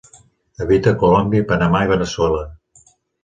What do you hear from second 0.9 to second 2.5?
a Colòmbia, Panamà i Veneçuela.